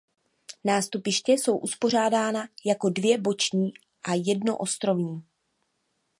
Nástupiště 0.63 1.31
jsou 1.31 1.57
uspořádána 1.57 2.47
jako 2.65 2.89
dvě 2.89 3.17
boční 3.17 3.73
a 4.03 4.13
jedno 4.25 4.57
ostrovní. 4.57 5.23